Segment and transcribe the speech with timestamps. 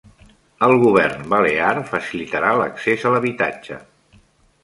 [0.67, 3.77] El govern balear facilitarà l'accés a l'habitatge